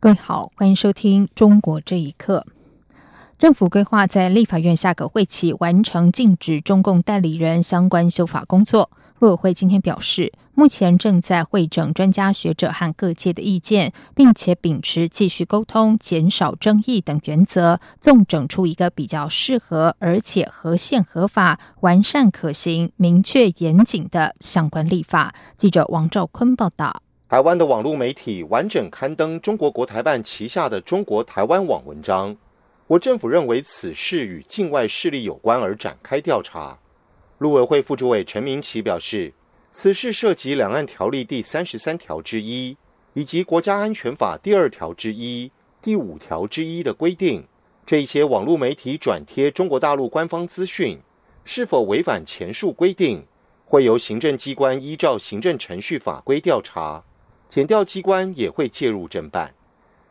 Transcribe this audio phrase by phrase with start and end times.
[0.00, 2.46] 各位好，欢迎收听《中国这一刻》。
[3.36, 8.92] 政府规划在立法院下个会期完成禁止中共代理人相关修法工作。
[9.18, 25.34] 陆委会今天表示，目前正在会诊专家学者和各界的意见，并且秉持继续沟通、减少争议等原则，纵整出一个比较适合而且合宪合法、完善可行、明确严谨的相关立法。
[25.56, 27.02] 记者王兆坤报道。
[27.28, 32.34] 台湾的网络媒体完整刊登中国国台办旗下的中国台湾网文章。
[32.86, 36.78] 我政府认为此事与境外势力有关，而展开调查。
[37.36, 39.30] 陆委会副主委陈明奇表示，
[39.70, 42.74] 此事涉及《两岸条例》第三十三条之一
[43.12, 47.46] 以及《国家安全法》第二条之一、第五条之一的规定。
[47.84, 50.98] 这些网络媒体转贴中国大陆官方资讯，
[51.44, 53.22] 是否违反前述规定，
[53.66, 57.04] 会由行政机关依照行政程序法规调查。
[57.48, 59.54] 检调机关也会介入侦办。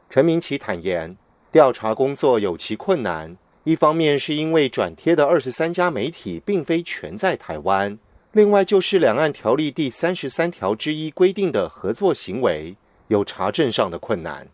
[0.09, 1.15] 陈明奇坦言，
[1.51, 7.97] 调查工作有其困难，一方面是因为转贴的二十三家媒体并非全在台湾，
[8.31, 12.75] 另外就是《两岸条例》第三十三条之一规定的合作行为
[13.07, 14.47] 有查证上的困难。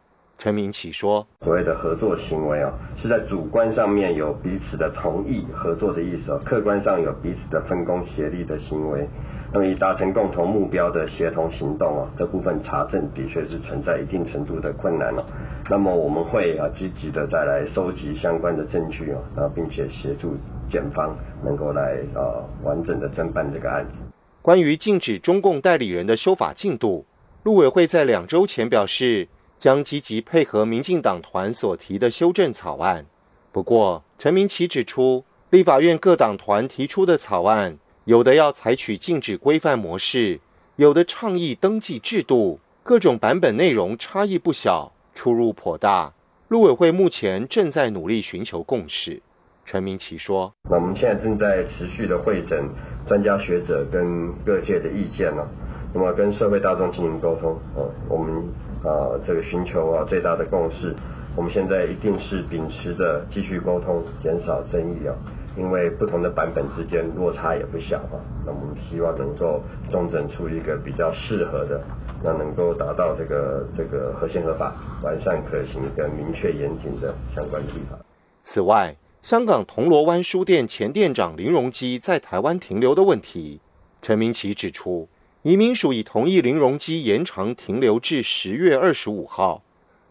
[0.43, 9.07] 陈明奇说：“所谓的合作行为啊，是在主观上面有彼此的同意合作的意思，客观上有彼此的分工协力的行为。”
[9.53, 15.25] 那么以达成共同目标的协同行动啊，这部分查证的确是存在一定程度的困难了。
[15.69, 20.35] 那么我们会啊积极的再来收集相关的证据啊，然后并且协助
[20.69, 24.03] 检方能够来呃完整的侦办这个案子。
[24.41, 27.05] 关于禁止中共代理人的修法进度，
[27.43, 29.29] 陆委会在两周前表示
[29.63, 33.05] 将积极配合民进党团所提的修正草案。
[33.49, 37.77] 不过陈明奇指出，立法院各党团提出的草案。
[38.03, 40.41] 有的要采取禁止规范模式，
[40.75, 46.11] 有的倡议登记制度，各种版本内容差异不小，出入颇大。
[46.49, 49.21] 陆委会目前正在努力寻求共识。
[49.63, 52.67] 陈明奇说：“我们现在正在持续的会诊
[53.07, 55.47] 专家学者跟各界的意见呢，
[55.93, 57.57] 那么跟社会大众进行沟通。
[57.77, 58.43] 呃，我们
[58.83, 60.93] 啊这个寻求啊最大的共识。
[61.35, 65.15] 我们现在一定是秉持着继续沟通，减少争议啊。”
[65.55, 69.61] 因为不同的版本之间落差也不小啊，那我们希望能够
[69.91, 71.79] 中整出一个比较适合的，
[72.23, 77.95] 那能够达到这个这个合宪合法、完善可行、跟明确严谨的相关立法。
[78.41, 83.61] 此外，香港铜锣湾书店前店长林荣基在台湾停留的问题，
[84.01, 85.07] 陈明奇指出，
[85.43, 89.61] 移民署已同意林荣基延长停留至十月二十五号。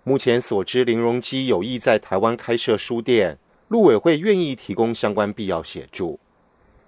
[0.04, 3.38] 目前所知，林荣基有意在台湾开设书店。
[3.68, 6.20] 陆委会愿意提供相关必要协助。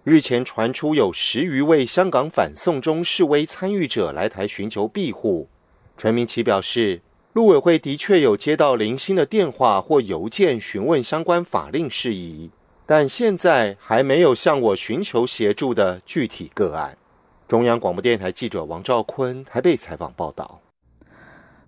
[0.03, 5.49] 日前传出有十余位香港反送中示威参与者来台寻求庇护。
[5.97, 7.00] 陈明奇表示，
[7.32, 12.50] 陆委会的确有接到零星的电话或邮件询问相关法令事宜，
[12.84, 16.99] 但现在还没有向我寻求协助的具体个案。
[17.47, 20.60] 中央广播电台记者王兆坤还被采访报道。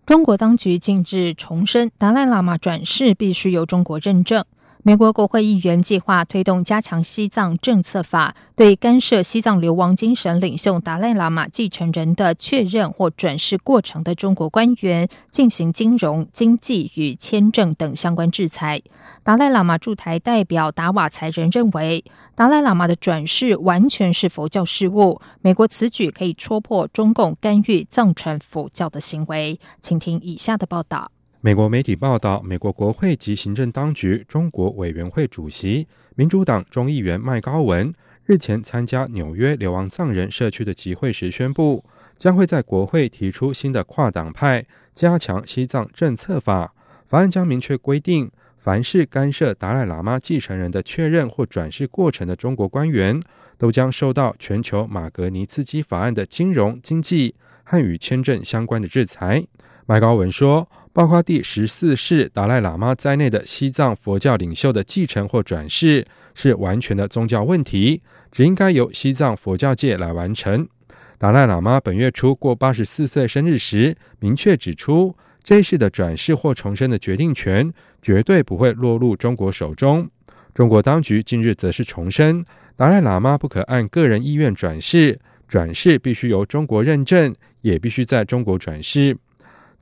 [0.07, 4.45] 中国当局近日重申，达赖喇嘛转世必须由中国认证。
[4.87, 18.81] 美国国会议员计划推动加强西藏政策法，对干涉西藏流亡精神领袖达赖喇嘛继承人的确认或转世过程的中国官员进行金融、经济与签证等相关制裁。
[19.25, 22.05] 达赖喇嘛驻台代表达瓦才人认为，
[22.37, 29.59] 达赖喇嘛的转世完全是佛教事务，美国此举可以戳破中共干预藏传佛教的行为。
[29.81, 31.11] 请听以下的报道。
[31.47, 35.87] 美国媒体报道，美国国会及行政当局中国委员会主席、
[36.17, 37.95] 民主党众议员麦高文
[38.25, 41.85] 日前参加纽约流亡藏人社区的集会时宣布，
[42.19, 46.75] 将会在国会提出新的跨党派加强西藏政策法。
[47.07, 53.23] 法案将明确规定，凡是干涉达赖喇嘛继承人的确认或转世过程的中国官员，
[53.57, 59.45] 都将受到全球马格尼茨基法案的金融、经济和与签证相关的制裁。
[59.87, 60.69] 麦高文说。
[60.97, 68.01] 包括第十四世达赖喇嘛在内的西藏佛教领袖的继承或转世是完全的宗教问题，
[68.33, 70.67] 只应该由西藏佛教界来完成。
[71.19, 75.15] 达赖喇嘛本月初过八十四岁生日时，明确指出，
[75.47, 77.73] 这一世的转世或重生的决定权
[78.03, 80.11] 绝对不会落入中国手中。
[80.53, 82.45] 中国当局近日则是重申，
[82.75, 85.17] 达赖喇嘛不可按个人意愿转世，
[85.47, 89.17] 转世必须由中国认证，也必须在中国转世。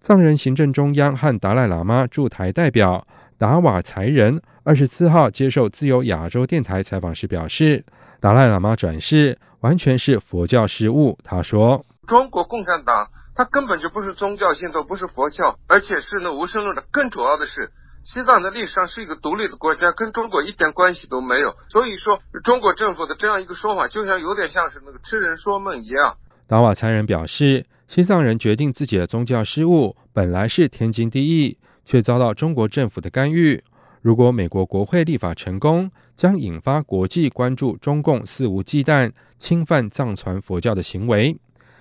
[0.00, 3.06] 藏人行政中央和达赖喇嘛驻台代表
[3.38, 7.82] 达瓦才仁二十四号接受自由亚洲电台采访时表示，
[8.20, 11.18] 达赖喇嘛转世完全是佛教失误。
[11.24, 16.84] 他说：“中国共产党。”它根本就不是宗教信徒，不是佛教，而且是那无神论的。
[16.92, 17.72] 更主要的是，
[18.04, 21.52] 西藏的历史上是一个独立的国家，跟中国一点关系都没有。
[21.68, 26.16] 所以说，中国政府的这样一个说法，就像有点像是那个痴人说梦一样。
[26.46, 33.64] 达瓦才人表示，西藏人决定自己的宗教事务本来是天经地义，却遭到中国政府的干预。
[34.00, 41.36] 如果美国国会立法成功，将引发国际关注中共肆无忌惮侵犯藏传佛教的行为。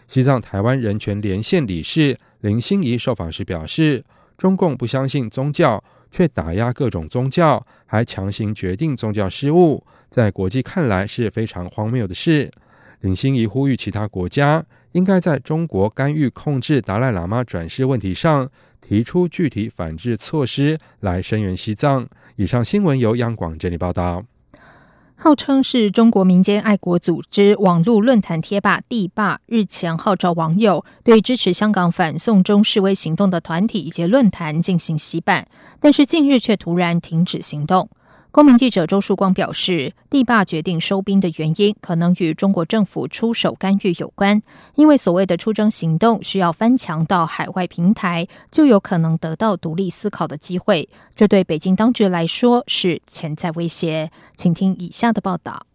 [0.08, 4.04] 西藏台湾人权连线理事林心怡受访时表示，
[4.38, 12.52] 中共不相信宗教，却打压各种宗教，还强行决定宗教事务，在国际看来是非常荒谬的事。
[13.02, 14.64] 林心怡呼吁其他国家
[14.94, 22.08] 应该在中国干预控制达赖喇嘛转世问题上，提出具体反制措施来声援西藏。
[22.36, 24.24] 以上新闻由央广整理报道。
[25.24, 35.48] 号称是中国民间爱国组织网络论坛贴吧地霸日前号召网友对支持香港反送中示威行动的团体以及论坛进行洗版，
[35.80, 37.90] 但是近日却突然停止行动。
[38.33, 44.41] 公民记者周树光表示，地霸决定收兵的原因可能与中国政府出手干预有关。
[44.74, 54.09] 因为所谓的出征行动需要翻墙到海外平台，就有可能得到独立思考的机会，这对北京当局来说是潜在威胁。
[54.35, 55.68] 请听以下的报道：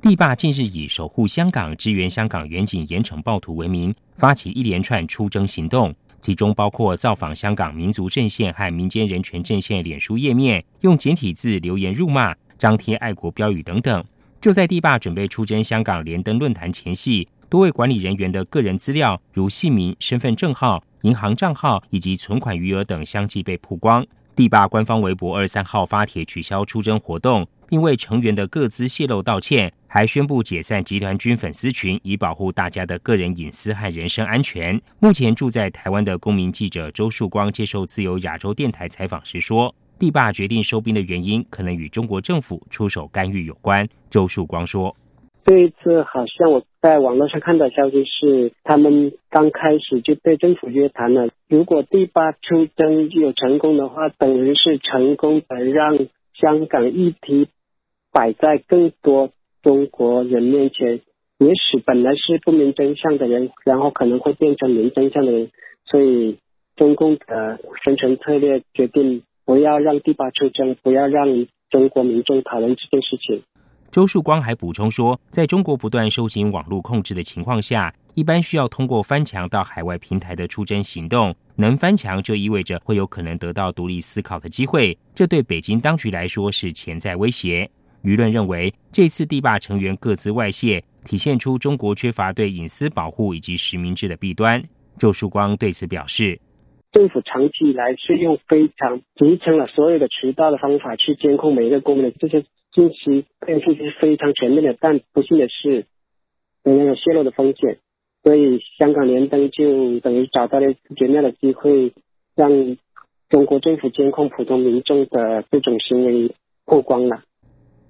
[0.00, 5.94] 地霸近日以守护香港、支援香港远景严惩暴徒为名，发起一连串出征行动。
[6.20, 14.04] 其中包括造访香港民族阵线和民间人权阵线脸书页面，用简体字留言辱骂、张贴爱国标语等等。
[14.40, 24.06] 就在地霸准备出征香港连登论坛前夕，多位管理人员的个人资料，如姓名、身份证号、银行账号以及存款余额等相继被曝光。
[24.36, 34.80] 地霸官方微博二十三号发帖取消出征活动，并为成员的各资泄露道歉，还宣布解散集团军粉丝群，以保护大家的个人隐私和人身安全。
[35.00, 43.88] 目前住在台湾的公民记者周树光接受自由亚洲电台采访时说，地霸决定收兵的原因可能与中国政府出手干预有关。
[44.10, 44.94] 周树光说。
[45.44, 51.28] 这一次好像我在网络上看到消息是，他们刚开始就被政府约谈了。
[51.48, 55.96] 如果第八出征有成功的话，等于是成功的让
[56.34, 57.46] 香港议题
[58.16, 59.28] 摆在更多
[59.62, 61.02] 中国人面前。
[61.38, 65.50] 也许本来是不明真相的人，然后可能会变成明真相的人。
[65.84, 66.38] 所以
[66.76, 73.42] 中共的生存策略决定不要让第八出征，不要让中国民众讨论这件事情。
[73.90, 81.34] 周树光还补充说，在中国不断收紧网络控制的情况下，一般需要通过翻墙到海外平台的出征行动。
[81.56, 87.70] 能翻墙就意味着会有可能得到独立思考的机会，这对北京当局来说是潜在威胁。
[88.06, 94.62] 舆论认为，这次地霸成员各自外泄，体现出中国缺乏对隐私保护以及实名制的弊端。
[94.96, 96.38] 周树光对此表示，
[96.92, 102.44] 政府长期以来是用非常集成了所有的渠道的方法去监控每一个公民的这些。
[102.72, 105.86] 信息变数是非常全面的，但不幸的是，
[106.62, 107.78] 仍然有泄露的风险。
[108.22, 111.94] 所以，香港联登就等于找到了绝妙的机会，
[112.34, 112.76] 让
[113.30, 116.34] 中国政府监控普通民众的这种行为
[116.66, 117.22] 曝光了。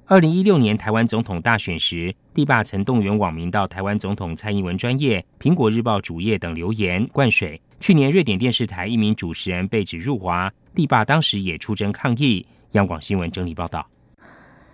[0.09, 7.61] 二零一六年台湾总统大选时，地霸曾动员网民到台湾总统蔡英文专业、苹果日报主页等留言灌水。
[7.81, 12.47] 去年瑞典电视台一名主持人被指入华，地霸当时也出征抗议。
[12.73, 13.85] 央广新闻整理报道。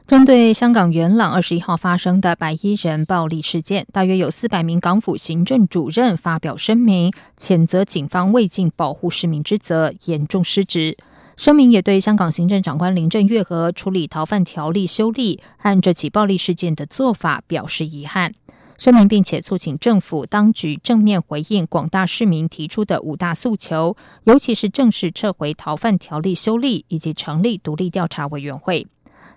[0.07, 10.99] 针对香港元朗二十一号发生的白衣人暴力事件，大约有四百名港府行政主任发表声明，谴责警方未尽保护市民之责，严重失职。
[11.37, 18.35] 声明也对香港行政长官林郑月娥处理逃犯条例修例和这起暴力事件的做法表示遗憾。
[18.79, 28.87] 声明并且促请政府当局正面回应广大市民提出的五大诉求，尤其是正式撤回逃犯条例修例以及成立独立调查委员会。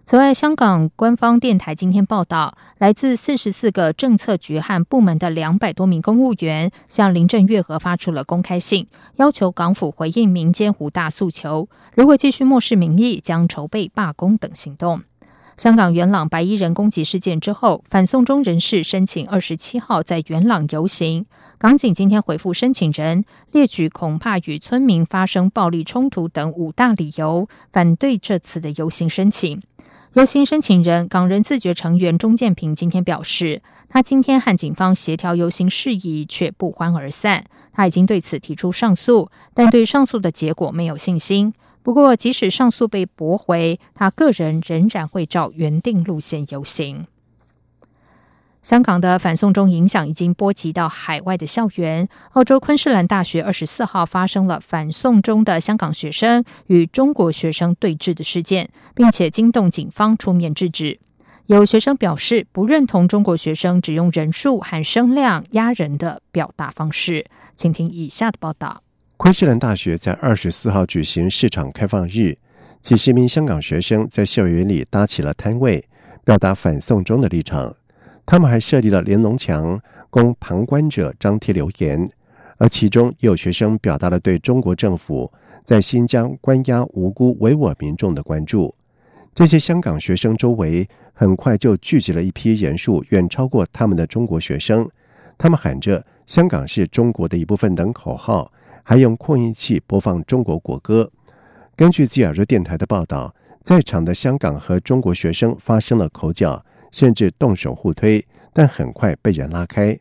[0.04, 11.68] 此外，香港官方电台今天报道，来自四十四个政策局和部门的两百多名公务员向林郑月娥发出了公开信，要求港府回应民间五大诉求。
[11.96, 15.02] 如果继续漠视民意，将筹备罢工等行动。
[15.58, 21.26] 香港元朗白衣人攻击事件之后，反送中人士申请二十七号在元朗游行。
[21.58, 23.24] 港警今天回复申请人，
[23.54, 29.62] 列举恐怕与村民发生暴力冲突等五大理由，反对这次的游行申请。
[30.16, 37.44] 游行申请人港人自觉成员钟建平今天表示，他今天和警方协调游行事宜，却不欢而散。
[37.74, 41.54] 他已经对此提出上诉，但对上诉的结果没有信心。
[41.84, 47.08] 不过，即使上诉被驳回，他个人仍然会照原定路线游行。
[48.66, 52.10] 香港的反送中影响已经波及到海外的校园。
[52.32, 61.00] 澳洲昆士兰大学二十四号发生了反送中的香港学生与中国学生对峙的事件，并且惊动警方出面制止。
[61.46, 67.24] 有学生表示不认同中国学生只用人数和声量压人的表达方式。
[67.56, 68.82] 请听以下的报道：
[69.18, 72.36] 昆士兰大学在二十四号举行市场开放日，
[72.82, 75.88] 几十名香港学生在校园里搭起了摊位，
[76.24, 77.76] 表达反送中的立场。
[78.26, 79.80] 他们还设立了连龙墙，
[80.10, 82.10] 供旁观者张贴留言，
[82.58, 85.32] 而其中也有学生表达了对中国政府
[85.64, 88.74] 在新疆关押无辜维吾尔民众的关注。
[89.36, 94.90] 这些香港学生周围很快就聚集了一批人数远超过他们的中国学生，
[95.38, 98.52] 他们喊着“香港是中国的一部分”等口号，
[98.82, 101.12] 还用扩音器播放中国国歌。
[101.76, 106.65] 根据吉尔热电台的报道，在场的香港和中国学生发生了口角。
[106.96, 110.00] 甚至动手互推，但很快被人拉开。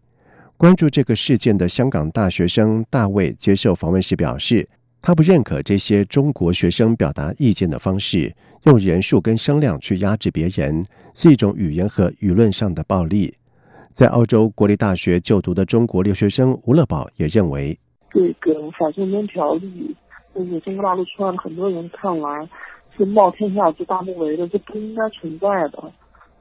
[0.56, 4.68] 关注这个事件的香港大学生大卫接受访问时表示，
[5.02, 8.32] 他不认可这些中国学生表达意见的方式，
[8.66, 13.34] 用人数跟声量去压制别人，是一种语言和舆论上的暴力。
[13.92, 17.76] 在澳洲国立大学就读的中国留学生吴乐宝也认为，
[18.12, 19.96] 这个反送中条例，
[20.32, 22.48] 就是中国大陆出来很多人看来
[22.96, 25.92] 是冒天下之大不韪的，这不应该存在的。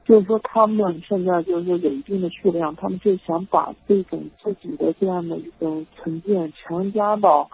[0.04, 7.48] 就是说，他们现在就是有一定的数量，他们就想把这种自己的这样的一种成见强加到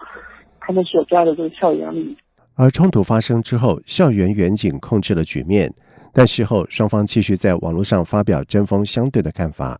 [0.59, 2.17] 他们所在的这个校园里。
[2.55, 5.73] 而冲突发生之后，校园远景控制了局面，
[6.11, 9.79] 但事后双方继续在网络上发表针锋相对的看法。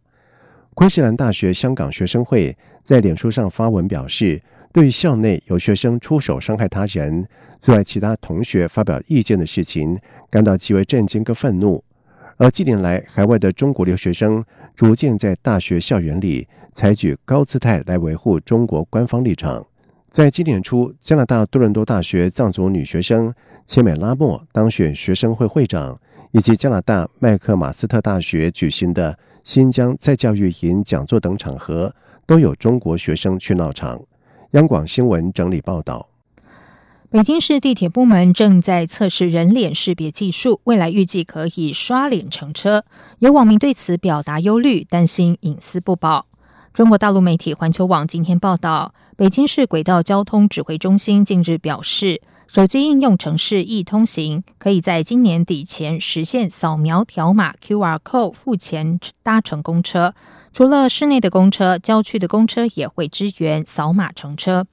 [0.74, 7.28] 昆士兰大学香港学生会在脸书上发文表示，对校内有学生出手伤害他人、
[7.60, 10.00] 阻碍其他同学发表意见的事情，
[10.30, 11.84] 感到极为震惊跟愤怒。
[12.42, 14.44] 而近年来，海外的中国留学生
[14.74, 19.64] 逐渐在大学校园里采取高姿态来维护中国官方立场。
[20.10, 23.32] 在今年初，加拿大多伦多大学藏族女学生
[23.68, 25.96] 切美拉莫当选学生会会长，
[26.32, 31.94] 以及加拿大麦克马斯特大学举行的新疆再教育营讲座等场合，
[32.26, 34.02] 都有中国学生去闹场。
[34.54, 36.11] 央广新闻整理报道。
[37.12, 42.86] 北京市地铁部门正在测试人脸识别技术，未来预计可以刷脸乘车。
[43.20, 46.26] 有网民对此表达忧虑，担心隐私不保。
[46.74, 60.16] 中国大陆媒体环球网今天报道，北京市轨道交通指挥中心近日表示，手机应用程式易通行可以在今年底前实现扫描条码 QR code 付钱搭乘公车。
[60.52, 64.66] 除了市内的公车，郊区的公车也会支援扫码乘车。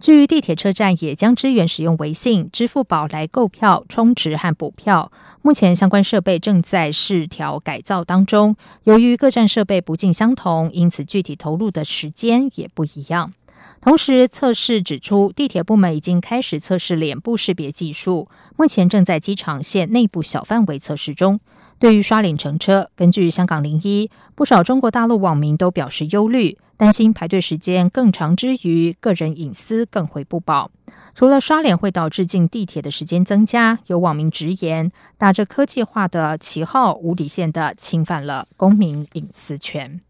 [0.00, 5.12] 至于地铁车站，也将支援使用微信、支付宝来购票、充值和补票。
[5.42, 8.56] 目前相关设备正在试调改造当中。
[8.82, 13.32] 由于各站设备不尽相同，因此具体投入的时间也不一样。
[13.80, 21.40] 同时，测试指出，地铁部门已经开始测试脸部识别技术，目前正在机场线内部小范围测试中。
[21.78, 26.56] 对于刷脸乘车，根据香港零一，不少中国大陆网民都表示忧虑。
[26.76, 30.68] 担心排队时间更长之余，个人隐私更会不保。
[31.14, 40.00] 除了刷脸会导致进地铁的时间增加，有网民直言，打着科技化的旗号，无底线的侵犯了公民隐私权。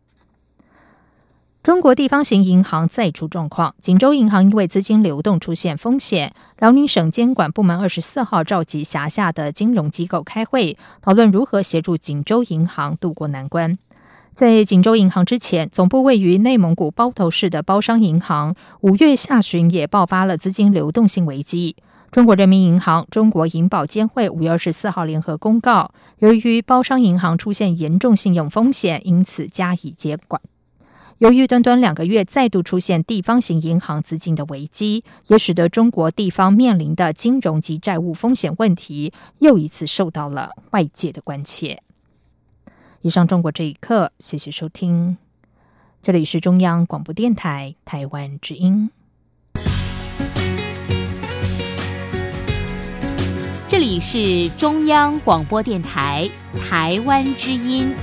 [1.62, 13.78] 中国地方型银行再出状况，锦州银行因为资金流动出现风险，辽宁省监管部门二十四号召集辖下的金融机构开会，讨论如何协助锦州银行渡过难关。
[14.34, 21.76] 在锦州银行之前，总部位于内蒙古包头市的包商银行，五月下旬也爆发了资金流动性危机。
[22.10, 30.42] 中国人民银行、中国银保监会五月二十四号联合公告，由于包商银行出现严重信用风险，因此加以监管。
[31.22, 41.80] 由于短短两个月再度出现地方型银行资金的危机，也使得中国地方面临的金融及债务风险问题又一次受到了外界的关切。
[43.02, 45.16] 以上中国这一刻，谢谢收听，
[46.02, 48.90] 这里是中央广播电台台湾之音。
[53.68, 56.28] 这里是中央广播电台
[56.68, 57.94] 台湾之音。